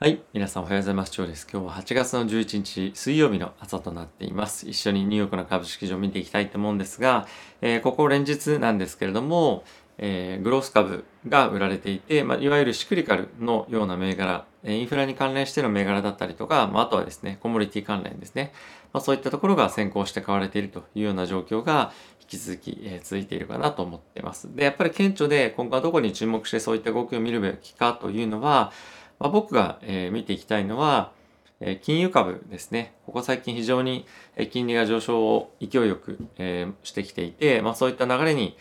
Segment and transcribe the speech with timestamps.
[0.00, 0.22] はい。
[0.32, 1.10] 皆さんおはようございます。
[1.10, 1.44] 長です。
[1.52, 4.68] 今日は8月の11日水曜日の朝となっています。
[4.68, 7.26] 一緒にニューヨークの株式市場を見ていきたいと思うんですが、
[7.62, 9.64] えーここ連日なんですけれども、
[9.98, 18.52] えーグロース株が売られていて、まあ、いわゆるシクリカルのような銘柄、えインフラに関連しての銘柄だったりとか、まあ、あとはですね、コモディティ関連ですね。
[18.92, 24.54] まあ、そういったところが先行して買われているというような状況が引き続き、えー続いているかなと思っています。
[24.54, 28.70] で、やっぱり顕著で今後はどこに注目してそういった動きを見るべきかというのは、
[29.18, 31.12] まあ、僕が、えー見ていきたいのは、
[31.60, 32.94] えー金融株ですね。
[33.06, 38.56] ここ最近非常にえー金利が上昇を勢いよく、えーしてきていて、まあ、そういった流れに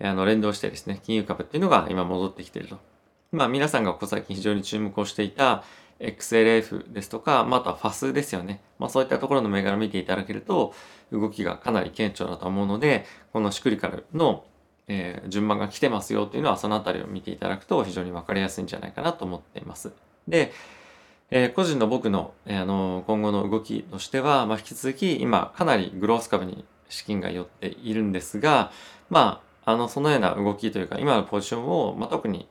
[0.00, 2.78] あの連動してですね、金融株っていうのが今戻ってきていると。
[3.30, 5.64] まあ皆さんがここ最近非常に注目をしていた
[6.00, 8.60] XLF ですとか、まあ、あとは FAS ですよね。
[8.78, 10.74] まあそういったところの銘柄を見ていただけると
[11.12, 14.44] 動きがかなり顕著だと思うので、このシクリカルの
[14.88, 19.92] えー順番が来てますよというのはそのあたりを見ていただくと非常にわかりやすいんじゃないかなと思っています。
[20.28, 20.52] で、
[21.30, 28.70] えー個人の僕の,、えーあの今後の動きとしては、まあ、引き続き今かなりグロース株に資金が寄っているんですが、
[29.08, 32.48] まあ、あのそのような動きというか今のポジションを、まあ、特に、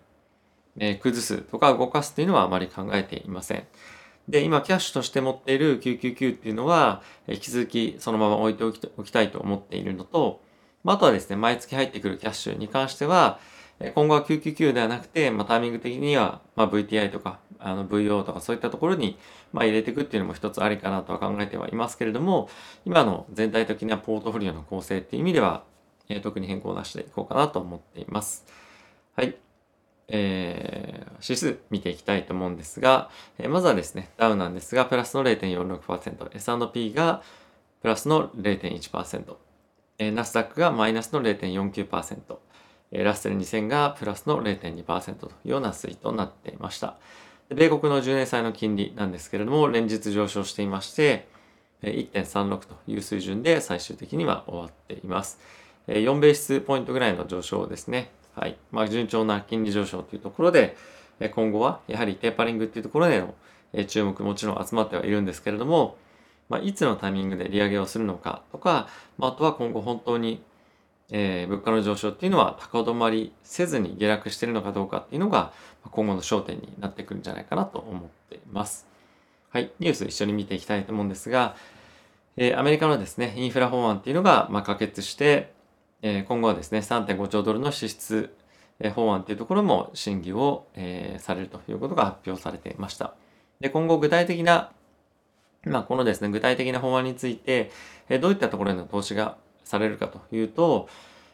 [0.78, 3.68] えー崩すとか動かすというのはあまり考えていません。
[4.30, 10.42] で、今キャッシュとして持っている999っていうのは、引き続きそのまま置いておきおきたいと思っているのと、
[10.84, 13.40] まあ、あとはですね、毎月入ってくるキャッシュに関しては、
[13.96, 19.18] 今後は999ではなくて、まあ、タイミング的には、まあ、VTI とか、あの VO とかそういったところに、
[19.54, 22.50] まあ、入れていくっていうのも一つありかなとは考えてはいますけれども、
[22.86, 25.64] 今の全体的なポートフォリオの構成っていう意味では、
[26.10, 28.46] えー特に変更なしでいこうかなと思っています。
[29.16, 29.36] はい。
[30.08, 37.22] えー指数見ていきたいと思うんですが、えーまずはですね、ダウなんですが、プラスの0.46%、S&P が
[37.82, 39.36] プラスの0.1%、
[40.02, 42.18] えナスダックがマイナスの0.49%、
[42.92, 46.98] えラッセル2000がプラスの0.2%というような推移となっていました。
[47.50, 51.28] 米国の10年債の金利なんですけれども、連日上昇していまして、
[51.84, 55.40] 1.36という水準で最終的には終わっています。
[55.88, 58.10] 4ベースポイントぐらいの上昇ですね。
[58.34, 58.58] はい。
[58.72, 60.76] まあ、順調な金利上昇というところで、
[61.36, 63.36] 今後はやはりテーパリングっていうところでの
[63.86, 65.96] 注目もちろん集まってはいるんですけれども、
[66.52, 70.44] まあ、いつのタイミングで利上げをするのかとか、まあ、あとは今後本当に、
[71.10, 75.54] えー物価の上昇っていうのは高止まりせずに下落しているのかどうかっていうのが
[75.92, 78.86] 今後の焦点になってくるんじゃないかなと思っています。
[79.50, 79.72] はい。
[79.80, 81.56] ニュース一緒に見ていきたいと思うんですが、
[82.36, 85.54] えーアメリカのですね、インフラ法案っていうのが、まあ、可決して、
[86.02, 88.34] えー今後はですね、3.5兆ドルの支出、
[88.82, 93.14] えー法案っていうところも審議を、えーされるということが発表されていました。
[93.62, 94.72] で、今後具体的な、
[95.66, 97.72] まあ、このですね、具体的な法案について、
[98.10, 100.90] えーどういったところへの投資がされるかというと、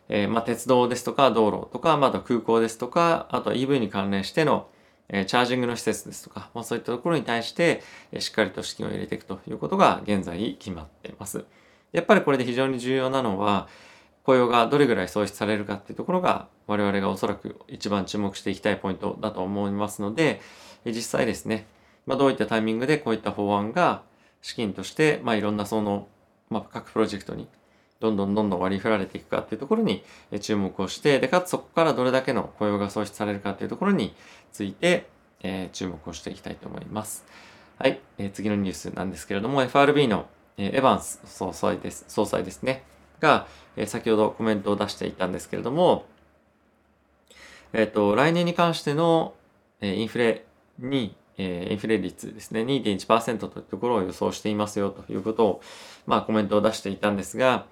[0.09, 4.67] えーまあ、鉄道ですとか道路とか、まあ、と空港ですとか、あと EV に関連しての、
[5.09, 11.45] えーチャージングの施設ですとか、まあ、そういったところに対して、えーしっかりと資金を入れていくということが現在決まっています。
[11.93, 13.67] やっぱりこれで非常に重要なのは、
[14.23, 20.41] 雇用がどれぐらい創出されるかっていうところが我々がおそらく一番注目していきたいポイントだと思いますので、
[20.85, 21.65] 実際ですね、
[22.05, 24.03] まあ、どういったタイミングでこういった法案が
[24.41, 26.07] 資金として、まあ、いろんなその、
[26.49, 27.47] まあ、各プロジェクトに
[27.99, 30.03] どんどんどんどん割り振られていくかっていうところに
[30.39, 34.13] 注目をして、で、かつそこからどれだけの雇用が創出されるかっていうところに
[34.51, 35.07] ついて、
[35.41, 37.25] えー注目をしていきたいと思います。
[37.77, 40.27] はい、えー次のニュースなんですけれども、FRB の、
[40.57, 42.83] えーエヴァンス総裁です、総裁ですね、
[43.19, 46.05] が、えー先ほどコメントを出していたんですけれども、
[47.73, 49.33] えっ、と、来年に関しての、
[49.81, 50.45] えーインフレ
[50.79, 55.61] に、えインフレ率ですね、2.1%というところを予想していますよということを、
[56.05, 57.65] まあコメントを出していたんですが、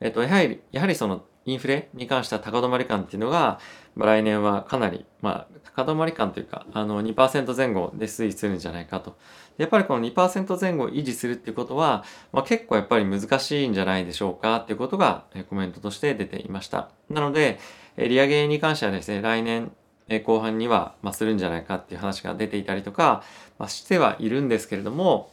[0.00, 3.58] えっ、と、やはり、やはりそのインフレに関しては高止まり感っていうのが、
[3.94, 9.16] まあ、来年はかなり、まあ、高止まり感というか、あの、2%前後で推移するんじゃないかと。
[9.58, 16.88] やっぱりこの2%前後を維持するっていうことは、まあ、結構やっぱり難しいんじゃないでしょうかっていうことがえコメントとして出ていました。
[17.10, 17.58] なので、
[17.96, 19.72] え利上げに関してはですね、来年
[20.08, 23.22] え後半には、まあ、するんじゃないかっていう話が出ていたりとか、
[23.58, 25.30] まあ、してはいるんですけれども、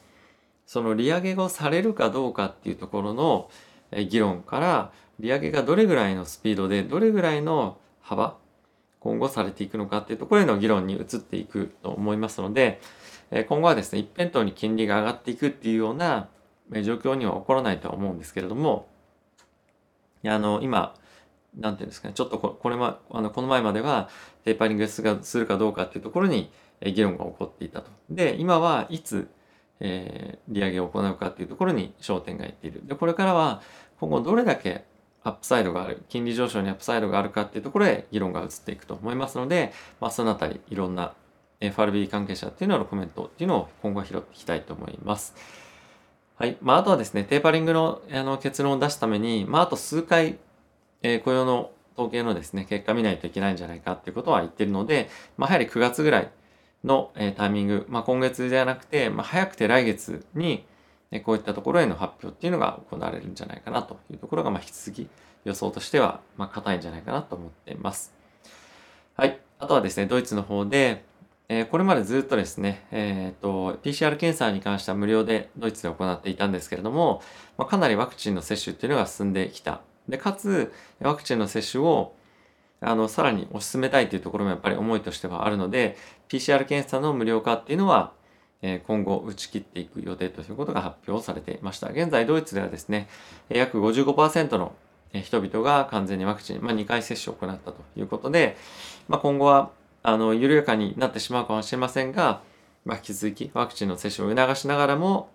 [0.66, 3.50] その利上げをされるかどうかっていうところの
[3.92, 8.38] え議論から、利上げがどれぐらいのスピードで、どれぐらいの幅、
[9.00, 12.82] 今後されていくのかっていうところへの議論に移っていくと思いますので、
[13.48, 16.30] 今後はですね、一辺倒に金利が上がっていくっていうような
[16.84, 18.88] 状況には起こらないとは思うんですけれども、
[20.26, 20.96] あの、今、
[21.58, 24.10] なんていうんですかね、ちょっとここれま、あの、この前までは、
[24.44, 27.92] テーパリングするかどうかっていうところに、え議論が起こっていたと。
[28.10, 29.30] で、今はいつ、
[29.80, 32.82] えー利上げを行うかっていうところに焦点がいっている。
[32.86, 33.62] で、これからは、
[34.00, 34.86] 今後どれだけ
[35.24, 41.14] アップサイドがある、金利上昇にアップサイドがあるかっていうところへ議論が移っていくと思いますので、まあ、そのあたりいろんな
[41.60, 45.36] FRB 関係者っていうののコメントっていうのを今後は拾っていきたいと思います。
[46.38, 46.58] はい。
[46.62, 50.40] まあ、あとはですね、テーパリングのあの結論を出すために、まあ、あと数回、
[51.04, 56.32] えー、雇用の統計のですね、結果見ないといけないんじゃないかっていうことは言ってるので、まあ、やはり9月ぐらい
[56.84, 60.66] の、えー、タイミング、まあ、今月ではなくて、まあ、早くて来月に、
[61.12, 65.10] えこういったところへの発表っていうのが行われるんじゃないかなというところが、まあ、引き続き
[65.44, 68.14] 予想としては、まあ、硬いんじゃないかなと思っています。
[69.16, 69.40] はい。
[69.60, 71.04] あとはですね、ドイツの方で、
[71.50, 77.22] えー、これまでずっとですね、えーと、PCR 検査に関しては無料でドイツで行っていたんですけれども、
[77.58, 79.82] まあ、かなりワクチンの接種っていうのが進んできた。
[80.12, 80.72] で、かつ、
[81.02, 82.14] ワクチンの接種を
[82.82, 85.98] あの、さらに推し進めたいというところもやっぱり思いとしてはあるので、
[86.30, 88.14] PCR 検査の無料化っていうのは、
[88.88, 91.90] 今後打ち切っていく予定ということが発表されていました。
[91.90, 93.08] 現在、ドイツではですね、
[93.50, 94.74] 約55%の
[95.14, 98.58] 人々が完全にワクチン、まあ、2回接種を行ったということで、
[99.08, 99.72] まあ、今後は
[100.04, 102.42] あの、緩やかになってしまうかもしれませんが、
[102.86, 105.30] まあ、引き続きワクチンの接種を促しながらも、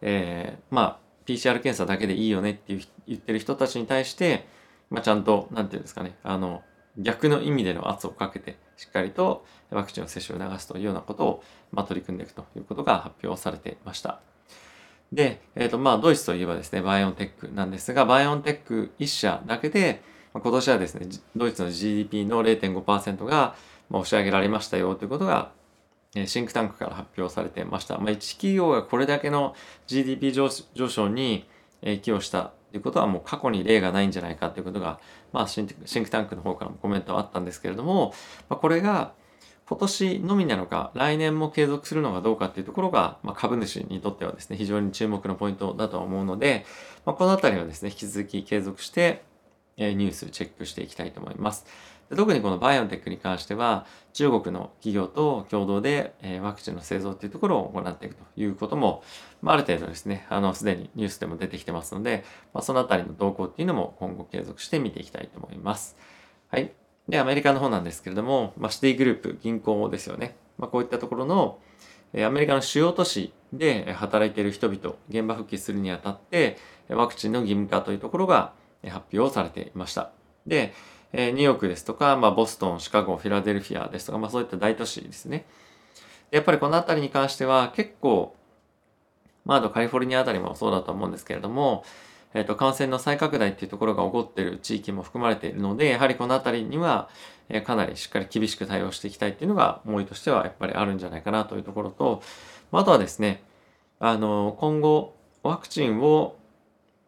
[0.00, 4.46] えー、まあ、PCR 検査だけでいいよねっていう言ってる人たちに対して、
[4.90, 6.62] まあ、ちゃんと、なんていうんですかね、あの、
[6.96, 14.20] 逆の意味での圧をかけて、しっかりとワクチンの接種を促すというようなことを、まあ、取り組んでいくということが発表されていました。
[15.12, 20.02] で、えっ、ー、と、まあ、ドイツといえばですね、バイオンテックなんですが、バイオンテック1社だけで
[20.32, 23.54] ま、今年はですね、ドイツの GDP の0.5%が
[23.90, 25.50] 押し上げられましたよということが、
[26.26, 27.98] シンクタンクから発表されてました。
[27.98, 29.54] まあ、1企業がこれだけの
[29.86, 31.46] GDP 上昇に
[31.82, 34.98] 寄与したということはもう過去に例がないんじゃないかということが、
[35.32, 38.14] まあ、シンクタンクの方からもコメントはあったんですけれども、
[38.48, 39.12] まあ、これが
[39.66, 46.64] 今年のみなのか来年も継続するのかどうかっていうところが、まあ、株主にとってはですね非常に注目のポイントだと思うので、
[47.04, 49.22] まあ、この辺りはですね引き続き継続して
[49.76, 51.66] ニュースチェックしていきたいと思います。
[52.16, 53.84] 特にこのバイオンテックに関しては
[54.14, 59.02] 中国の企業と共同でえワクチンの製造っていうところを行っていくということも、
[59.42, 62.24] まあ、る程度ですね、あの、すでにニュースでも出てきてますので、
[62.54, 65.96] まあ、そのあたりの動向っていうのも今後継続して見ていきたいと思います。
[66.50, 66.72] はい。
[67.08, 70.36] で、アメリカの方なんですけれども、まあ、シティグループ、銀行ですよね。
[70.58, 71.58] まあ、こういったところの、
[72.14, 76.56] アメリカの主要都市で働いている人々、現場復帰するにあたって、
[76.88, 78.52] ワクチンの義務化というところが
[78.88, 80.10] 発表されていました。
[80.46, 80.72] で、
[81.12, 85.46] えニューヨークですとか、まあ、ボストン、シカゴ、フィラデルフィアですとか、まあ、そういった大都市ですね。
[86.30, 88.36] やっぱりこの辺りに関しては結構、
[89.44, 91.84] まあ、あとカリフォルニアあたりもそうだと思うんですけれども、
[92.34, 97.08] えっ、ー、と、感染の再拡大っていうところが起こっている地域も含まれているので、やはりこの辺りには、
[97.48, 102.22] え、かなりしっかり厳しく対応していきたいっていうのが思いとしてはやっぱりあるんじゃないかなというところと、
[102.70, 103.42] まあ、あとはですね、
[103.98, 106.36] あの、今後、ワクチンを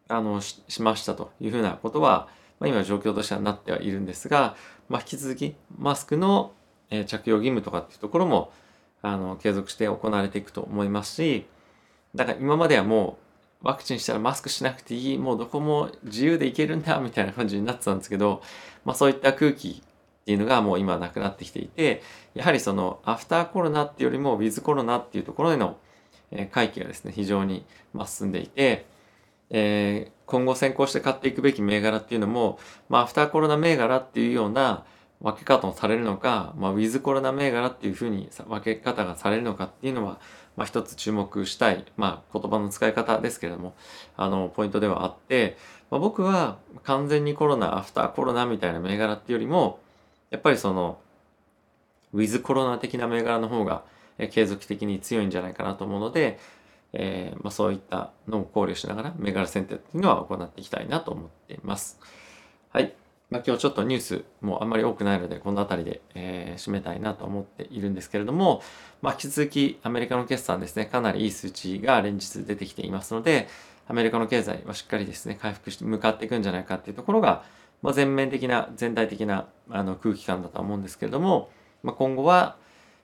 [0.07, 2.27] あのしましたというふうなことは、
[2.61, 4.55] まあ、今状況としてはなってはいるんですが、
[4.87, 6.53] まあ、引き続きマスクの
[7.07, 8.53] 着用義務とかっていうところも
[9.01, 11.47] あの継続して行われていくと思いますし
[12.13, 13.17] だから今まではも
[13.63, 18.43] うワクチンしたらマスクしなくていいもうどこも自由でいけるんだみたいな感じになってたんですけど、
[18.85, 19.81] まあ、そういった空気
[20.21, 22.03] っていうのがもう今なくなってきていて
[22.35, 25.77] やはりそのアフターコロナっていうよりもウィズコロナっていうところへの
[26.51, 27.65] 回帰がですね非常に
[28.05, 28.85] 進んでいて
[29.51, 32.57] えー、今後先行して買っていくべき銘柄っていうのも、
[32.89, 34.85] まあ、アフターコロナ銘柄っていうような
[35.21, 40.19] 分け方をされるのか、まあ、ウィズコロナ銘柄っていうふうに分け方がされるのかっていうのは、
[40.55, 43.75] まあ、一つ注目したい、まあ、言葉の使い方ですけれども、
[44.17, 45.57] あの、ポイントではあって、
[45.91, 49.79] まあ、僕は完全にコロナ、アフターコロナみたいな銘柄っていうよりも、
[50.29, 50.99] やっぱりその、
[52.13, 53.83] ウィズコロナ的な銘柄の方が
[54.31, 56.39] 継続的に強いんじゃないかなと思うので、
[56.93, 61.99] えー、まあ、そういったのを考慮しながら銘柄選定っていうのは行っていきたいなと思っています。
[62.69, 62.93] はい。
[63.29, 68.61] まあ、今日ちょっとニュースもあんまり多くないので、この辺りで、えー、締めたいなと思っているんですけれども、
[69.01, 73.47] まあ、引き続きアメリカの決算ですね、かなりいい数値が連日出てきていますので、
[73.87, 77.43] アメリカの経済はしっかりですね、回復して向かっていくんじゃないかっていうところが、
[77.81, 81.49] まあ、全面的な、全体的なあの空気感だと思うんですけれども、
[81.83, 82.57] まあ、今後は、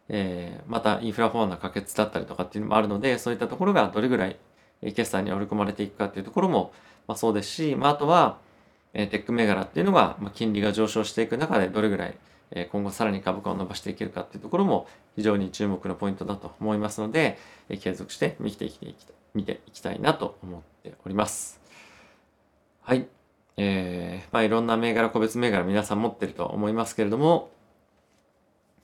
[0.10, 4.38] えー、またインフラフォアの可決だったりとかっていうのもあるので、そういったところがどれぐらい
[4.82, 6.72] 決算に織り込まれていくかっていうところも、
[7.08, 8.38] まあ、そうですし、まあ、あとは、
[8.94, 12.18] えー、テック銘柄っていうのが、まあ、金利が上昇していく中でどれぐらい、
[12.52, 17.38] えー、今後さらに株価を伸ばしていけるかっていうところも非常に注目のポイントだと思いますので、
[17.70, 18.96] えー、継続して見ていきたい
[19.34, 21.62] 見ていきたいなと思っております。
[22.82, 23.08] はい。
[23.58, 27.52] えー、まあいろんな銘柄、個別銘柄皆さん持ってると思いますけれども、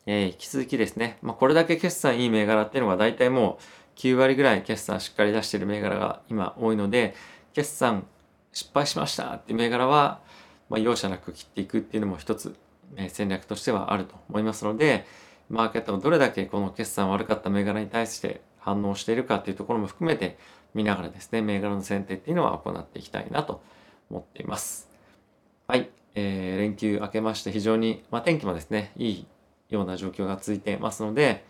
[0.05, 3.57] えー、引き続きですね、まあ、これだけ決算いい銘柄っていうのが大体も
[3.95, 7.15] う9割ぐらい決算しっかり出してる銘柄が今多いので、
[7.53, 8.05] 決算
[8.51, 10.21] 失敗しましたっていう銘柄は、
[10.69, 12.55] まあ、容赦なく切っていくっていうのも一つ、
[12.95, 15.05] えー、戦略としてはあると思いますので、
[15.49, 20.37] マーケットがどれだけこの決算悪かった銘柄に対して反応しているかっていうところも含めて
[20.73, 23.61] 見ながらですね、銘柄の選定っていうのは行っていきたいなと
[24.09, 24.89] 思っています。
[25.67, 25.89] はい。
[26.15, 29.27] えー、連休明けまして非常に、まあ、天気もですね、いい
[29.73, 31.43] ような状況が続いてますので、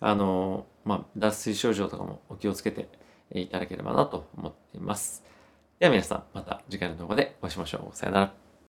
[0.00, 2.88] あの、まあ、脱水症状とかもお気をつけて
[3.32, 5.24] いただければなと思っています。
[5.78, 7.96] では皆さん、また次回の動画でお会いしましょう。
[7.96, 8.41] さよなら。